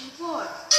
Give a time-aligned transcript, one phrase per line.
[0.00, 0.69] 不错。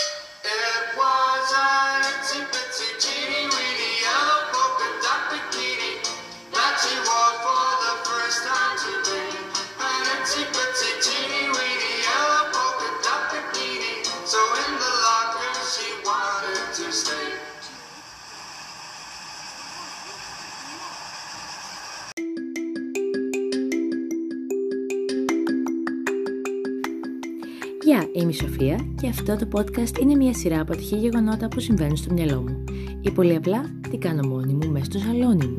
[28.41, 32.41] Σοφία και αυτό το podcast είναι μια σειρά από ατυχή γεγονότα που συμβαίνουν στο μυαλό
[32.41, 32.63] μου.
[33.01, 35.57] Ή πολύ απλά, τι κάνω μόνη μου μέσα στο σαλόνι μου.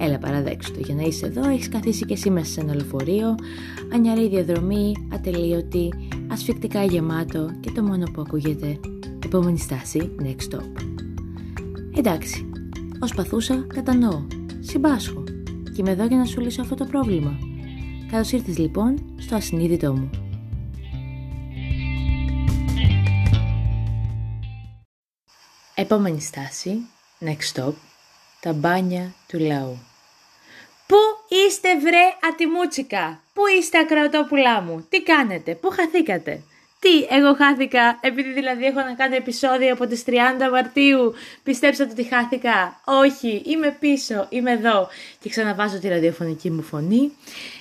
[0.00, 3.34] Έλα παραδέξου το, για να είσαι εδώ έχεις καθίσει και εσύ μέσα σε ένα λεωφορείο,
[3.92, 5.92] ανιαρή διαδρομή, ατελείωτη,
[6.28, 8.78] ασφικτικά γεμάτο και το μόνο που ακούγεται,
[9.24, 10.82] επόμενη στάση, next stop.
[11.96, 12.50] Εντάξει,
[13.00, 14.26] ως παθούσα κατανοώ,
[14.60, 15.24] συμπάσχω
[15.64, 17.38] και είμαι εδώ για να σου λύσω αυτό το πρόβλημα.
[18.10, 20.10] Καλώς ήρθες λοιπόν στο ασυνείδητό μου.
[25.80, 26.86] Επόμενη στάση,
[27.20, 27.72] next stop,
[28.40, 29.78] τα μπάνια του λαού.
[30.86, 30.96] Πού
[31.28, 36.42] είστε βρε ατιμούτσικα, πού είστε ακροατόπουλά μου, τι κάνετε, πού χαθήκατε;
[36.78, 40.12] Τι, εγώ χάθηκα, επειδή δηλαδή έχω να κάνω επεισόδιο από τις 30
[40.52, 44.88] Μαρτίου, πιστέψατε ότι χάθηκα; Όχι, είμαι πίσω, είμαι εδώ
[45.20, 47.12] και ξαναβάζω τη ραδιοφωνική μου φωνή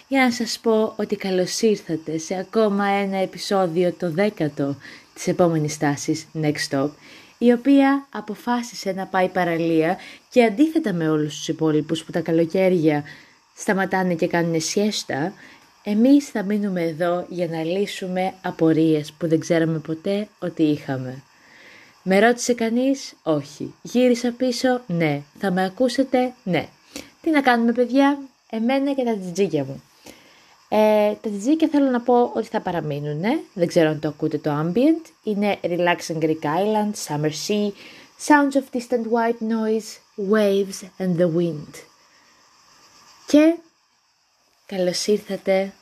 [0.07, 4.75] για να σας πω ότι καλώς ήρθατε σε ακόμα ένα επεισόδιο, το δέκατο
[5.13, 6.89] της επόμενης στάσης Next Stop,
[7.41, 9.97] η οποία αποφάσισε να πάει παραλία
[10.29, 13.03] και αντίθετα με όλους τους υπόλοιπους που τα καλοκαίρια
[13.55, 15.33] σταματάνε και κάνουν σιέστα,
[15.83, 21.23] εμείς θα μείνουμε εδώ για να λύσουμε απορίες που δεν ξέραμε ποτέ ότι είχαμε.
[22.03, 23.73] Με ρώτησε κανείς, όχι.
[23.81, 25.21] Γύρισα πίσω, ναι.
[25.39, 26.67] Θα με ακούσετε, ναι.
[27.21, 28.19] Τι να κάνουμε παιδιά,
[28.49, 29.83] εμένα και τα τζιτζίκια μου.
[30.71, 33.21] Ε, τα τζιτζίκια θέλω να πω ότι θα παραμείνουν.
[33.53, 35.11] Δεν ξέρω αν το ακούτε το ambient.
[35.23, 37.71] Είναι Relaxing Greek Island, Summer Sea,
[38.27, 39.97] Sounds of Distant White Noise,
[40.31, 41.73] Waves and the Wind.
[43.27, 43.55] Και
[44.65, 45.73] καλώς ήρθατε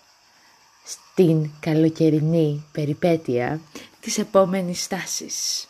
[0.83, 3.61] στην καλοκαιρινή περιπέτεια
[3.99, 5.67] της επόμενης στάσης.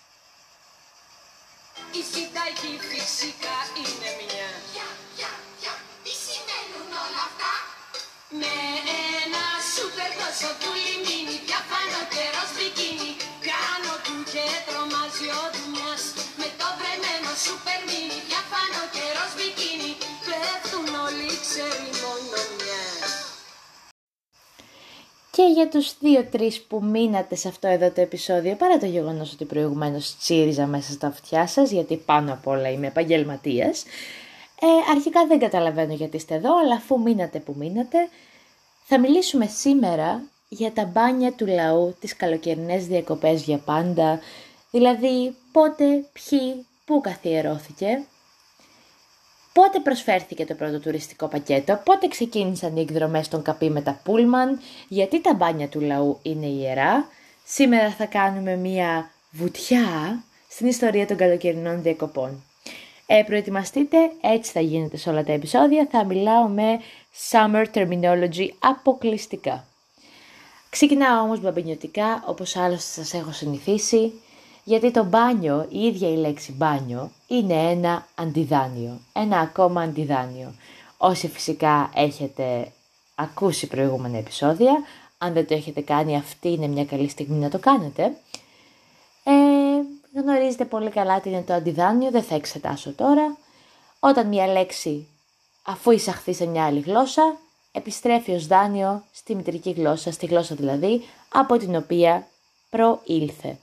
[10.28, 13.12] Σούπερ τόσο του λιμίνι Διαφάνω καιρός μπικίνι
[13.50, 16.04] Κάνω του και τρομάζει ο δουλειάς
[16.40, 19.92] Με το βρεμένο σούπερ μίνι Διαφάνω καιρός μπικίνι
[20.28, 23.10] Πέφτουν όλοι ξέρει μόνο μιας
[25.36, 29.46] Και για τους δύο-τρεις που μείνατε σε αυτό εδώ το επεισόδιο, παρά το γεγονός ότι
[29.46, 33.84] προηγουμένως τσίριζα μέσα στα αυτιά σας, γιατί πάνω απ' όλα είμαι επαγγελματίας.
[34.62, 37.98] Ε, αρχικά δεν καταλαβαίνω γιατί είστε εδώ, αλλά αφού μείνατε που μείνατε,
[38.90, 44.20] θα μιλήσουμε σήμερα για τα μπάνια του λαού, τις καλοκαιρινές διακοπές για πάντα,
[44.72, 48.06] δηλαδή πότε, ποιοι, πού καθιερώθηκε,
[49.58, 54.60] Πότε προσφέρθηκε το πρώτο τουριστικό πακέτο, πότε ξεκίνησαν οι εκδρομές στον καπί με τα πούλμαν,
[54.88, 57.08] γιατί τα μπάνια του λαού είναι ιερά.
[57.46, 62.44] Σήμερα θα κάνουμε μία βουτιά στην ιστορία των καλοκαιρινών διακοπών.
[63.10, 66.80] Ε, προετοιμαστείτε, έτσι θα γίνεται σε όλα τα επεισόδια, θα μιλάω με
[67.32, 69.66] summer terminology αποκλειστικά.
[70.70, 74.14] Ξεκινάω όμως μπαμπινιωτικά, όπως άλλωστε σας έχω συνηθίσει,
[74.64, 80.54] γιατί το μπάνιο, η ίδια η λέξη μπάνιο, είναι ένα αντιδάνειο, ένα ακόμα αντιδάνειο.
[80.98, 82.72] Όσοι φυσικά έχετε
[83.16, 84.84] ακούσει προηγούμενα επεισόδια,
[85.18, 88.18] αν δεν το έχετε κάνει αυτή είναι μια καλή στιγμή να το κάνετε.
[90.28, 93.38] Ε, γνωρίζετε πολύ καλά τι είναι το αντιδάνειο, δεν θα εξετάσω τώρα.
[94.00, 95.08] Όταν μια λέξη
[95.64, 97.38] αφού εισαχθεί σε μια άλλη γλώσσα,
[97.72, 101.04] επιστρέφει ως δάνειο στη μητρική γλώσσα, στη γλώσσα δηλαδή
[101.34, 102.28] από την οποία
[102.70, 103.58] προήλθε.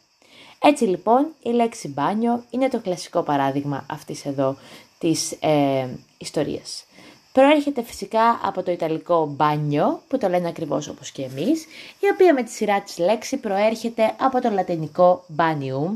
[0.62, 4.56] Έτσι λοιπόν η λέξη μπάνιο είναι το κλασικό παράδειγμα αυτής εδώ
[4.98, 5.88] της ε,
[6.18, 6.84] ιστορίας.
[7.32, 11.64] Προέρχεται φυσικά από το ιταλικό μπάνιο, που το λένε ακριβώς όπως και εμείς,
[12.00, 15.90] η οποία με τη σειρά της λέξη προέρχεται από το λατινικό banium,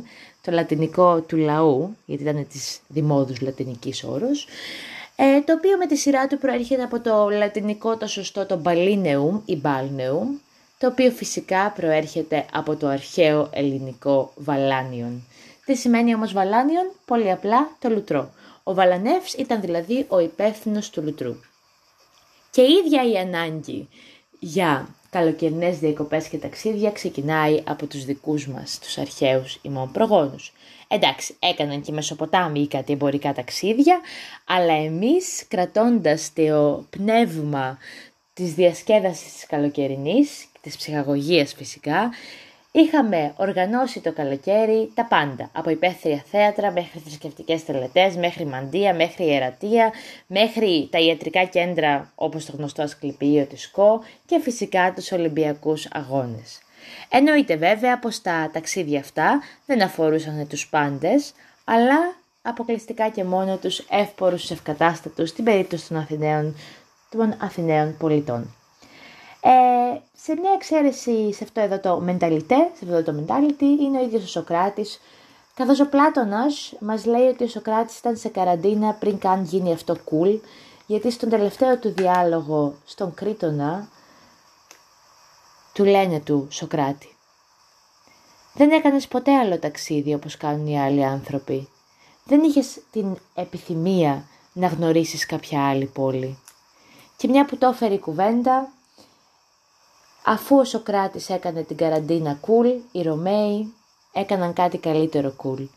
[0.49, 4.47] το λατινικό του λαού, γιατί ήταν της δημόδους λατινικής όρους,
[5.17, 9.41] ε, το οποίο με τη σειρά του προέρχεται από το λατινικό το σωστό το balineum
[9.45, 10.41] ή balneum,
[10.79, 15.23] το οποίο φυσικά προέρχεται από το αρχαίο ελληνικό βαλάνιον.
[15.65, 18.31] Τι σημαίνει όμως βαλάνιον; Πολύ απλά το λουτρό.
[18.63, 21.37] Ο Βαλανεύς ήταν δηλαδή ο υπεύθυνος του λουτρού.
[22.51, 23.89] Και η ίδια η ανάγκη
[24.39, 30.53] για καλοκαιρινές διακοπές και ταξίδια ξεκινάει από τους δικούς μας, τους αρχαίους ημών προγόνους.
[30.89, 34.01] Εντάξει, έκαναν και Μεσοποτάμιοι κάτι εμπορικά ταξίδια,
[34.45, 37.79] αλλά εμείς κρατώντας το πνεύμα
[38.33, 42.11] της διασκέδασης της καλοκαιρινής, της ψυχαγωγίας φυσικά,
[42.73, 45.51] είχαμε οργανώσει το καλοκαίρι τα πάντα.
[45.53, 49.93] Από υπαίθρια θέατρα μέχρι θρησκευτικές τελετές, μέχρι μαντεία, μέχρι ιερατεία,
[50.27, 56.61] μέχρι τα ιατρικά κέντρα όπως το γνωστό Ασκληπείο της ΣΚΟ και φυσικά τους Ολυμπιακούς Αγώνες.
[57.09, 61.33] Εννοείται βέβαια πως τα ταξίδια αυτά δεν αφορούσαν τους πάντες,
[61.65, 66.57] αλλά αποκλειστικά και μόνο τους εύπορους ευκατάστατους στην περίπτωση των Αθηναίων,
[67.11, 68.58] των Αθηναίων πολιτών.
[69.41, 69.51] Ε,
[70.15, 74.23] σε μια εξαίρεση σε αυτό εδώ το mentalite, σε αυτό το mentality, είναι ο ίδιος
[74.23, 75.01] ο Σοκράτης,
[75.55, 79.97] καθώς ο Πλάτωνας μας λέει ότι ο Σοκράτης ήταν σε καραντίνα πριν καν γίνει αυτό
[80.11, 80.39] cool,
[80.87, 83.89] γιατί στον τελευταίο του διάλογο στον Κρήτονα,
[85.73, 87.17] του λένε του Σοκράτη.
[88.55, 91.69] Δεν έκανες ποτέ άλλο ταξίδι όπως κάνουν οι άλλοι άνθρωποι.
[92.25, 96.39] Δεν είχες την επιθυμία να γνωρίσεις κάποια άλλη πόλη.
[97.17, 98.69] Και μια που το έφερε η κουβέντα,
[100.31, 103.75] Αφού ο Σοκράτης έκανε την καραντίνα cool, οι Ρωμαίοι
[104.13, 105.69] έκαναν κάτι καλύτερο cool.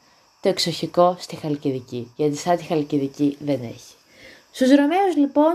[0.41, 3.93] Το εξοχικό στη Χαλκιδική, γιατί σαν τη Χαλκιδική δεν έχει.
[4.51, 5.53] Στους Ρωμαίους λοιπόν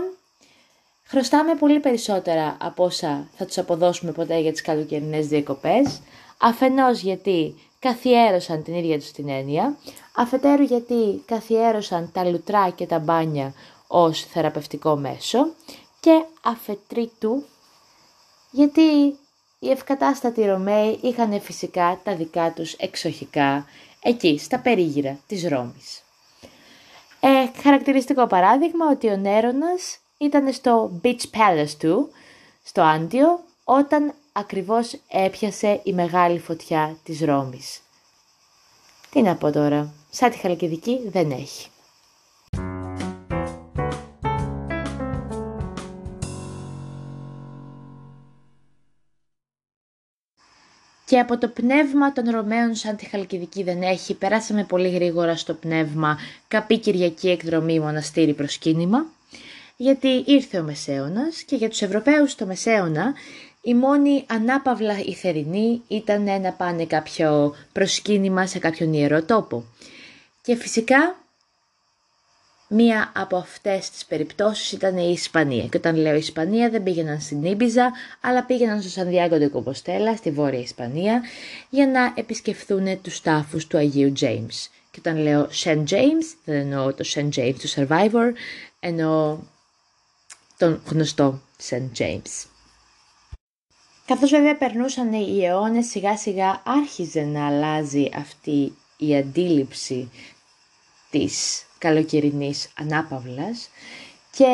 [1.03, 6.01] χρωστάμε πολύ περισσότερα από όσα θα τους αποδώσουμε ποτέ για τις καλοκαιρινές διακοπές,
[6.37, 9.77] αφενός γιατί καθιέρωσαν την ίδια τους την έννοια,
[10.15, 13.53] αφετέρου γιατί καθιέρωσαν τα λουτρά και τα μπάνια
[13.87, 15.47] ως θεραπευτικό μέσο
[15.99, 17.43] και αφετρίτου
[18.51, 19.15] γιατί
[19.59, 23.65] οι ευκατάστατοι Ρωμαίοι είχαν φυσικά τα δικά τους εξοχικά
[24.01, 26.01] εκεί στα περίγυρα της Ρώμης.
[27.19, 32.09] Ε, χαρακτηριστικό παράδειγμα ότι ο Νέρονας ήταν στο Beach Palace του,
[32.63, 37.81] στο Άντιο, όταν ακριβώς έπιασε η μεγάλη φωτιά της Ρώμης.
[39.09, 41.67] Τι να πω τώρα, σαν τη Χαλκιδική δεν έχει.
[51.09, 55.53] Και από το πνεύμα των Ρωμαίων σαν τη Χαλκιδική δεν έχει, περάσαμε πολύ γρήγορα στο
[55.53, 56.17] πνεύμα.
[56.47, 59.05] Καπή Κυριακή εκδρομή μοναστήρι προσκύνημα,
[59.77, 63.13] γιατί ήρθε ο Μεσαίωνας και για τους Ευρωπαίους το Μεσαίωνα
[63.61, 69.63] η μόνη ανάπαυλα η θερινή ήταν να πάνε κάποιο προσκύνημα σε κάποιον ιερό τόπο.
[70.41, 71.15] Και φυσικά
[72.69, 75.65] Μία από αυτές τις περιπτώσεις ήταν η Ισπανία.
[75.65, 77.91] Και όταν λέω Ισπανία δεν πήγαιναν στην Ήμπιζα,
[78.21, 81.21] αλλά πήγαιναν στο Σανδιάγκο de Κομποστέλα, στη Βόρεια Ισπανία,
[81.69, 84.67] για να επισκεφθούν τους τάφους του Αγίου James.
[84.91, 85.83] Και όταν λέω St.
[85.89, 87.29] James, δεν εννοώ το St.
[87.35, 88.31] James του Survivor,
[88.79, 89.37] εννοώ
[90.57, 91.89] τον γνωστό St.
[91.97, 92.45] James.
[94.05, 100.11] Καθώς βέβαια περνούσαν οι αιώνες, σιγά σιγά άρχιζε να αλλάζει αυτή η αντίληψη
[101.09, 103.69] της καλοκαιρινής ανάπαυλας
[104.31, 104.45] και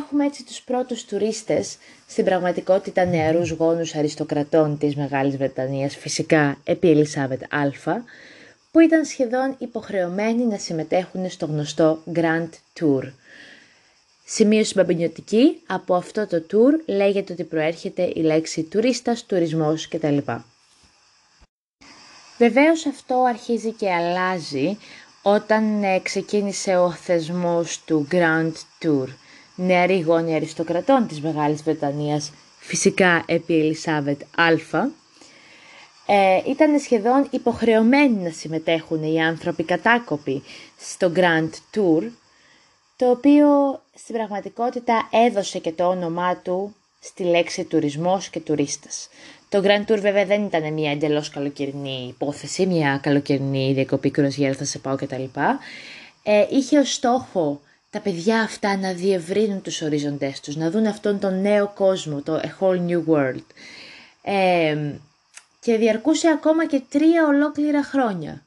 [0.00, 1.76] έχουμε έτσι τους πρώτους τουρίστες
[2.06, 7.70] στην πραγματικότητα νεαρούς γόνους αριστοκρατών της Μεγάλης Βρετανίας, φυσικά επί Ελισάβετ Α,
[8.70, 12.48] που ήταν σχεδόν υποχρεωμένοι να συμμετέχουν στο γνωστό Grand
[12.80, 13.02] Tour.
[14.24, 20.18] Σημείωση μπαμπινιωτική, από αυτό το tour λέγεται ότι προέρχεται η λέξη τουρίστας, τουρισμός κτλ.
[22.38, 24.78] Βεβαίως αυτό αρχίζει και αλλάζει
[25.34, 29.06] όταν ε, ξεκίνησε ο θεσμός του Grand Tour,
[29.54, 34.52] νεαρή γόνη αριστοκρατών της Μεγάλης Βρετανίας, φυσικά επί Ελισάβετ Α,
[36.06, 40.42] ε, ήταν σχεδόν υποχρεωμένοι να συμμετέχουν οι άνθρωποι κατάκοποι
[40.78, 42.02] στο Grand Tour,
[42.96, 43.46] το οποίο
[43.94, 49.08] στην πραγματικότητα έδωσε και το όνομά του στη λέξη τουρισμός και τουρίστας.
[49.48, 54.64] Το Grand Tour βέβαια δεν ήταν μια εντελώς καλοκαιρινή υπόθεση, μια καλοκαιρινή διακοπή κρουαζιέρα, θα
[54.64, 55.24] σε πάω κτλ.
[56.22, 61.18] Ε, είχε ως στόχο τα παιδιά αυτά να διευρύνουν τους ορίζοντές τους, να δουν αυτόν
[61.18, 63.44] τον νέο κόσμο, το A Whole New World.
[64.22, 64.76] Ε,
[65.60, 68.42] και διαρκούσε ακόμα και τρία ολόκληρα χρόνια.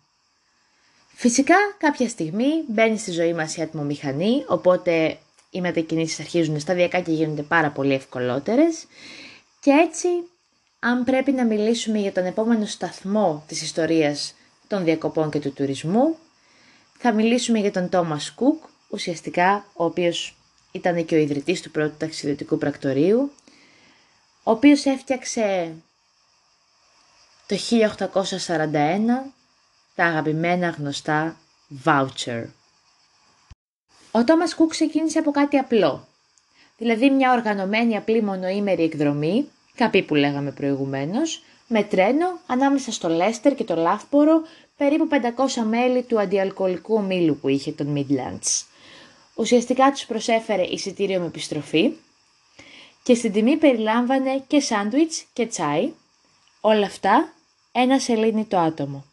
[1.16, 5.18] Φυσικά κάποια στιγμή μπαίνει στη ζωή μας η ατμομηχανή, οπότε
[5.52, 8.86] οι μετακινήσεις αρχίζουν σταδιακά και γίνονται πάρα πολύ ευκολότερες
[9.60, 10.08] και έτσι
[10.84, 14.34] αν πρέπει να μιλήσουμε για τον επόμενο σταθμό της ιστορίας
[14.68, 16.18] των διακοπών και του τουρισμού,
[16.98, 20.36] θα μιλήσουμε για τον Τόμας Κουκ, ουσιαστικά ο οποίος
[20.72, 23.32] ήταν και ο ιδρυτής του πρώτου ταξιδιωτικού πρακτορείου,
[24.44, 25.76] ο οποίος έφτιαξε
[27.48, 29.34] το 1841
[29.96, 31.38] τα αγαπημένα γνωστά
[31.86, 32.46] voucher.
[34.12, 36.08] Ο Τόμας Κουκ ξεκίνησε από κάτι απλό,
[36.78, 43.56] δηλαδή μια οργανωμένη απλή μονοήμερη εκδρομή καπί που λέγαμε προηγουμένως, με τρένο ανάμεσα στο Λέστερ
[43.56, 44.42] και το Λαύπορο,
[44.78, 48.64] περίπου 500 μέλη του αντιαλκοολικού ομίλου που είχε τον Midlands.
[49.36, 51.92] Ουσιαστικά τους προσέφερε εισιτήριο με επιστροφή
[53.04, 55.92] και στην τιμή περιλάμβανε και σάντουιτς και τσάι,
[56.62, 57.34] όλα αυτά
[57.72, 59.06] ένα σελήνι το άτομο.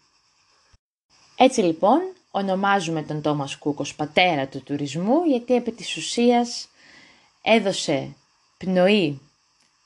[1.37, 2.00] Έτσι λοιπόν
[2.31, 6.69] ονομάζουμε τον Τόμας Κούκος πατέρα του τουρισμού γιατί επί της ουσίας
[7.43, 8.15] έδωσε
[8.59, 9.21] πνοή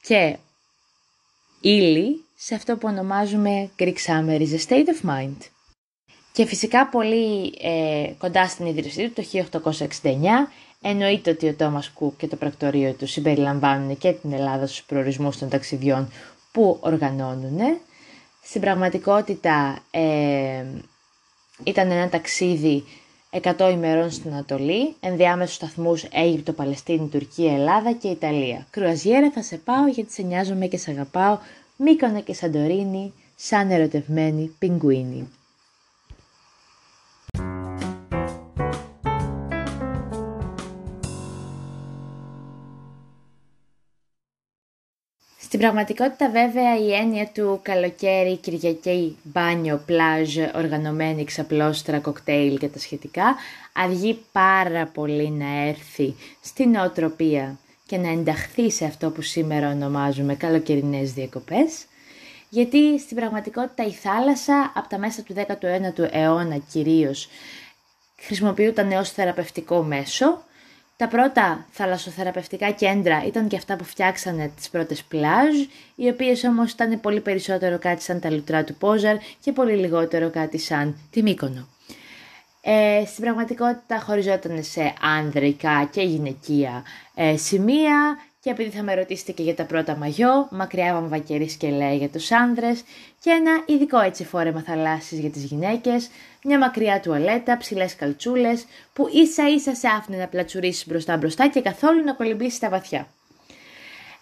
[0.02, 0.36] και
[1.62, 5.36] ύλη σε αυτό που ονομάζουμε Greek Summer is a state of mind.
[6.32, 9.70] Και φυσικά πολύ ε, κοντά στην ίδρυσή του το
[10.02, 10.08] 1869
[10.82, 15.38] εννοείται ότι ο Τόμας Κουκ και το πρακτορείο του συμπεριλαμβάνουν και την Ελλάδα στους προορισμούς
[15.38, 16.12] των ταξιδιών
[16.52, 17.58] που οργανώνουν.
[18.42, 20.64] Στην πραγματικότητα ε,
[21.64, 22.84] ήταν ένα ταξίδι
[23.40, 28.66] 100 ημερών στην Ανατολή, ενδιάμεσους σταθμούς Αίγυπτο, Παλαιστίνη, Τουρκία, Ελλάδα και Ιταλία.
[28.70, 31.38] Κρουαζιέρα θα σε πάω γιατί σε νοιάζομαι και σε αγαπάω,
[31.76, 35.28] Μύκονα και Σαντορίνη, σαν ερωτευμένη πιγκουίνη.
[45.62, 53.36] Πραγματικότητα βέβαια η έννοια του καλοκαίρι, Κυριακή, μπάνιο, πλάζ, οργανωμένη ξαπλώστρα, κοκτέιλ και τα σχετικά
[53.72, 60.34] αργεί πάρα πολύ να έρθει στην νοοτροπία και να ενταχθεί σε αυτό που σήμερα ονομάζουμε
[60.34, 61.84] καλοκαιρινές διακοπές
[62.48, 67.28] γιατί στην πραγματικότητα η θάλασσα από τα μέσα του 19ου αιώνα κυρίως
[68.16, 70.44] χρησιμοποιούταν ως θεραπευτικό μέσο
[71.02, 75.54] τα πρώτα θαλασσοθεραπευτικά κέντρα ήταν και αυτά που φτιάξανε τις πρώτες πλάζ,
[75.94, 80.30] οι οποίες όμως ήταν πολύ περισσότερο κάτι σαν τα λουτρά του Πόζαρ και πολύ λιγότερο
[80.30, 81.68] κάτι σαν τη Μύκονο.
[82.60, 89.32] Ε, στην πραγματικότητα χωριζόταν σε άνδρικα και γυναικεία ε, σημεία και επειδή θα με ρωτήσετε
[89.32, 92.82] και για τα πρώτα μαγιό, μακριά βαμβακερή σκελέ για τους άνδρες
[93.20, 96.10] και ένα ειδικό έτσι φόρεμα θαλάσσης για τις γυναίκες,
[96.44, 101.60] μια μακριά τουαλέτα, ψηλές καλτσούλες που ίσα ίσα σε άφηνε να πλατσουρίσεις μπροστά μπροστά και
[101.60, 103.06] καθόλου να κολυμπήσει τα βαθιά.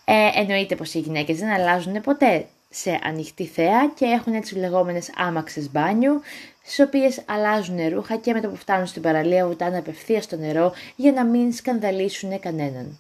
[0.05, 5.11] Ε, εννοείται πως οι γυναίκες δεν αλλάζουν ποτέ σε ανοιχτή θέα και έχουν έτσι λεγόμενες
[5.17, 6.21] άμαξες μπάνιου,
[6.63, 10.73] στις οποίες αλλάζουν ρούχα και με το που φτάνουν στην παραλία βουτάνε απευθείας στο νερό
[10.97, 12.99] για να μην σκανδαλίσουν κανέναν.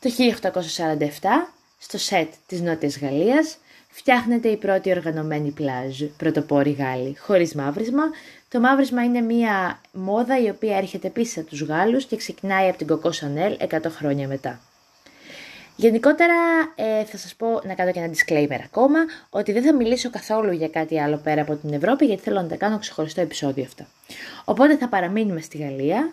[0.00, 3.56] Το 1847, στο σετ της Νότιας Γαλλίας,
[3.88, 8.02] φτιάχνεται η πρώτη οργανωμένη πλάζ, πρωτοπόρη Γάλλη, χωρίς μαύρισμα.
[8.48, 12.78] Το μαύρισμα είναι μια μόδα η οποία έρχεται πίσω από τους Γάλλους και ξεκινάει από
[12.78, 14.60] την Κοκό Σανέλ 100 χρόνια μετά.
[15.76, 16.34] Γενικότερα
[16.74, 18.98] ε, θα σας πω να κάνω και ένα disclaimer ακόμα
[19.30, 22.48] ότι δεν θα μιλήσω καθόλου για κάτι άλλο πέρα από την Ευρώπη γιατί θέλω να
[22.48, 23.84] τα κάνω ξεχωριστό επεισόδιο αυτό.
[24.44, 26.12] Οπότε θα παραμείνουμε στη Γαλλία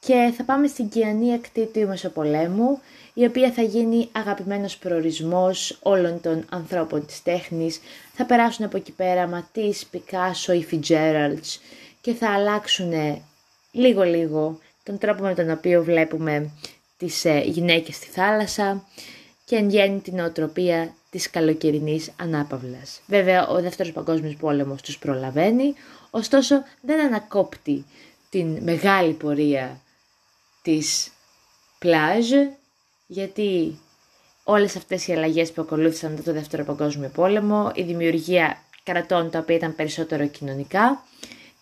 [0.00, 2.80] και θα πάμε στην κοινή ακτή του Μεσοπολέμου
[3.14, 7.80] η οποία θα γίνει αγαπημένος προορισμός όλων των ανθρώπων της τέχνης.
[8.12, 11.58] Θα περάσουν από εκεί πέρα Ματής, Πικάσο ή Fitzgeralds
[12.00, 13.22] και θα αλλάξουν
[13.70, 16.50] λίγο-λίγο τον τρόπο με τον οποίο βλέπουμε
[16.96, 18.84] τις ε, γυναίκες στη θάλασσα
[19.44, 23.00] και εν γέννη την οτροπία της καλοκαιρινής ανάπαυλας.
[23.06, 25.74] Βέβαια ο δεύτερος παγκόσμιος πόλεμος τους προλαβαίνει,
[26.10, 27.84] ωστόσο δεν ανακόπτει
[28.30, 29.80] την μεγάλη πορεία
[30.62, 31.10] της
[31.78, 32.30] πλάζ,
[33.14, 33.78] γιατί
[34.44, 39.38] όλες αυτές οι αλλαγές που ακολούθησαν μετά το δεύτερο παγκόσμιο πόλεμο, η δημιουργία κρατών τα
[39.38, 41.04] οποία ήταν περισσότερο κοινωνικά,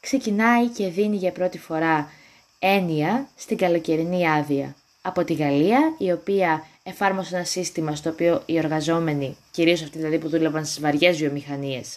[0.00, 2.10] ξεκινάει και δίνει για πρώτη φορά
[2.58, 8.56] έννοια στην καλοκαιρινή άδεια από τη Γαλλία, η οποία εφάρμοσε ένα σύστημα στο οποίο οι
[8.56, 11.96] εργαζόμενοι, κυρίως αυτοί δηλαδή που δούλευαν στις βαριές βιομηχανίες,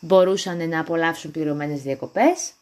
[0.00, 2.52] μπορούσαν να απολαύσουν πληρωμένες διακοπές.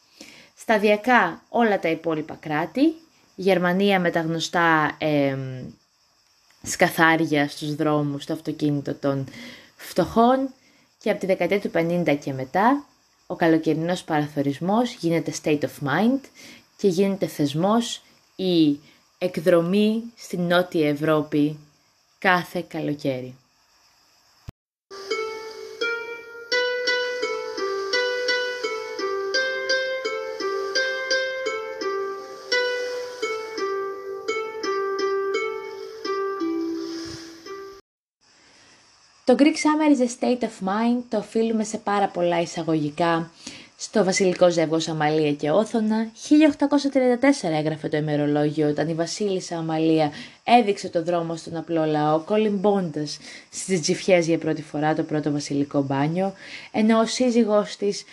[0.56, 5.36] Σταδιακά όλα τα υπόλοιπα κράτη, η Γερμανία με τα γνωστά ε,
[6.68, 9.26] σκαθάρια στους δρόμους, στο αυτοκίνητο των
[9.76, 10.48] φτωχών
[10.98, 12.84] και από τη δεκαετία του 50 και μετά
[13.26, 16.20] ο καλοκαιρινός παραθωρισμός γίνεται state of mind
[16.76, 18.02] και γίνεται θεσμός
[18.36, 18.78] η
[19.18, 21.58] εκδρομή στην Νότια Ευρώπη
[22.18, 23.34] κάθε καλοκαίρι.
[39.28, 43.30] Το Greek Summer is a state of mind το οφείλουμε σε πάρα πολλά εισαγωγικά.
[43.76, 46.10] Στο βασιλικό ζεύγος Αμαλία και Όθωνα,
[47.42, 50.12] 1834 έγραφε το ημερολόγιο όταν η βασίλισσα Αμαλία
[50.44, 53.18] έδειξε το δρόμο στον απλό λαό κολυμπώντας
[53.50, 56.32] στις τζιφιές για πρώτη φορά το πρώτο βασιλικό μπάνιο,
[56.72, 58.04] ενώ ο σύζυγός της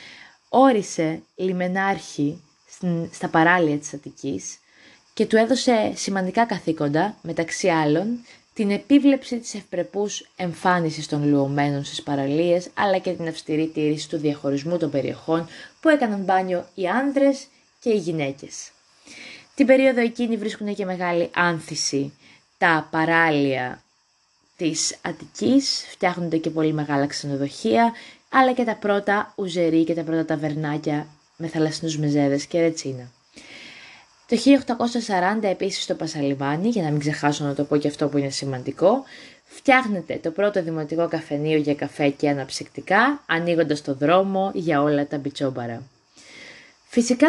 [0.50, 2.42] όρισε λιμενάρχη
[3.12, 4.58] στα παράλια της Αττικής
[5.14, 8.20] και του έδωσε σημαντικά καθήκοντα, μεταξύ άλλων,
[8.56, 14.18] την επίβλεψη της ευπρεπούς εμφάνισης των λουωμένων στις παραλίες, αλλά και την αυστηρή τήρηση του
[14.18, 15.48] διαχωρισμού των περιοχών
[15.80, 17.48] που έκαναν μπάνιο οι άνδρες
[17.80, 18.72] και οι γυναίκες.
[19.56, 22.14] Την περίοδο εκείνη βρίσκουν και μεγάλη άνθηση
[22.58, 23.84] τα παράλια
[24.58, 27.94] της Αττικής, φτιάχνονται και πολύ μεγάλα ξενοδοχεία,
[28.30, 31.08] αλλά και τα πρώτα ουζερί και τα πρώτα ταβερνάκια
[31.38, 33.12] με θαλασσινούς μεζέδες και ρετσίνα.
[34.28, 34.38] Το
[35.40, 38.30] 1840 επίσης στο Πασαλιβάνι, για να μην ξεχάσω να το πω και αυτό που είναι
[38.30, 39.04] σημαντικό,
[39.44, 45.18] φτιάχνεται το πρώτο δημοτικό καφενείο για καφέ και αναψυκτικά, ανοίγοντας το δρόμο για όλα τα
[45.18, 45.84] μπιτσόμπαρα.
[46.88, 47.28] Φυσικά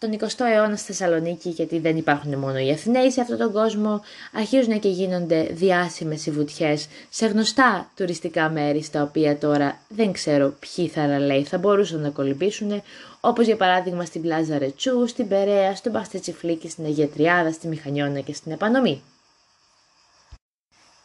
[0.00, 4.00] τον 20ο αιώνα στη Θεσσαλονίκη, γιατί δεν υπάρχουν μόνο οι Αθηναίοι σε αυτόν τον κόσμο,
[4.32, 10.54] αρχίζουν και γίνονται διάσημες οι βουτιές σε γνωστά τουριστικά μέρη, στα οποία τώρα δεν ξέρω
[10.58, 12.82] ποιοι θαραλέοι θα μπορούσαν να κολυμπήσουν,
[13.20, 18.20] όπως για παράδειγμα στην Πλάζα Ρετσού, στην Περαία, στον Παστετσιφλίκη, στην Αγία Τριάδα, στη Μηχανιώνα
[18.20, 19.02] και στην Επανομή.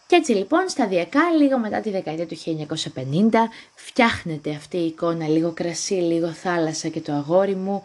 [0.07, 3.29] Και έτσι λοιπόν σταδιακά λίγο μετά τη δεκαετία του 1950
[3.75, 7.83] φτιάχνεται αυτή η εικόνα λίγο κρασί, λίγο θάλασσα και το αγόρι μου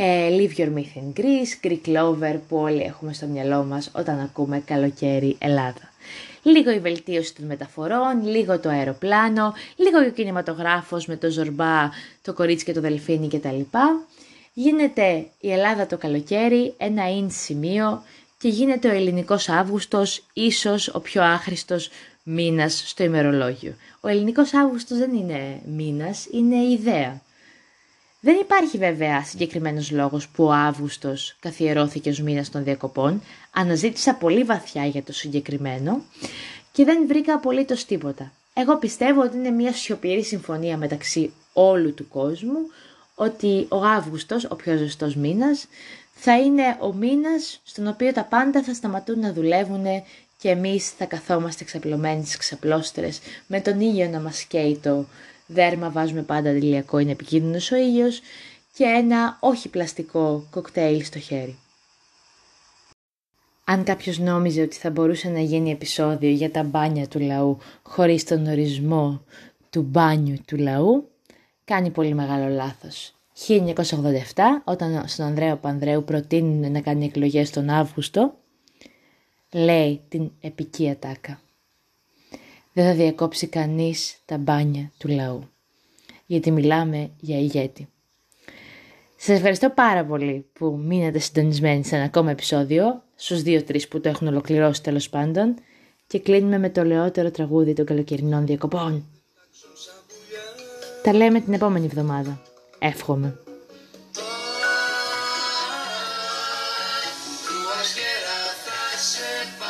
[0.00, 4.20] ε, Leave Your Myth in Greece, Greek Lover που όλοι έχουμε στο μυαλό μας όταν
[4.20, 5.92] ακούμε καλοκαίρι Ελλάδα.
[6.42, 11.90] Λίγο η βελτίωση των μεταφορών, λίγο το αεροπλάνο, λίγο ο κινηματογράφος με το ζορμπά,
[12.22, 13.60] το κορίτσι και το δελφίνι κτλ.
[14.52, 18.02] Γίνεται η Ελλάδα το καλοκαίρι ένα in σημείο
[18.38, 21.90] και γίνεται ο ελληνικός Αύγουστος ίσως ο πιο άχρηστος
[22.22, 23.74] μήνας στο ημερολόγιο.
[24.00, 27.20] Ο ελληνικός Αύγουστος δεν είναι μήνας, είναι ιδέα.
[28.20, 33.22] Δεν υπάρχει βέβαια συγκεκριμένος λόγος που ο Αύγουστος καθιερώθηκε ω μήνα των διακοπών.
[33.50, 36.02] Αναζήτησα πολύ βαθιά για το συγκεκριμένο
[36.72, 38.32] και δεν βρήκα απολύτως τίποτα.
[38.54, 42.58] Εγώ πιστεύω ότι είναι μια σιωπηρή συμφωνία μεταξύ όλου του κόσμου
[43.14, 45.66] ότι ο Αύγουστος, ο πιο ζεστός μήνας,
[46.14, 49.84] θα είναι ο μήνας στον οποίο τα πάντα θα σταματούν να δουλεύουν
[50.38, 55.06] και εμείς θα καθόμαστε ξαπλωμένοι στις ξαπλώστρες με τον ήλιο να μας καίει το
[55.48, 58.20] δέρμα βάζουμε πάντα αντιλιακό, είναι επικίνδυνος ο ήλιος
[58.72, 61.58] και ένα όχι πλαστικό κοκτέιλ στο χέρι.
[63.64, 68.24] Αν κάποιος νόμιζε ότι θα μπορούσε να γίνει επεισόδιο για τα μπάνια του λαού χωρίς
[68.24, 69.22] τον ορισμό
[69.70, 71.08] του μπάνιου του λαού,
[71.64, 73.14] κάνει πολύ μεγάλο λάθος.
[73.46, 73.62] 1987,
[74.64, 78.34] όταν στον Ανδρέο Πανδρέου προτείνουν να κάνει εκλογές τον Αύγουστο,
[79.52, 81.40] λέει την επική ατάκα
[82.78, 85.48] δεν θα διακόψει κανείς τα μπάνια του λαού.
[86.26, 87.88] Γιατί μιλάμε για ηγέτη.
[89.16, 94.08] Σας ευχαριστώ πάρα πολύ που μείνατε συντονισμένοι σε ένα ακόμα επεισόδιο, στους δύο-τρεις που το
[94.08, 95.54] έχουν ολοκληρώσει τέλος πάντων,
[96.06, 99.04] και κλείνουμε με το λεότερο τραγούδι των καλοκαιρινών διακοπών.
[101.02, 102.40] Τα λέμε την επόμενη εβδομάδα.
[102.78, 103.38] Εύχομαι.
[108.98, 109.67] shadow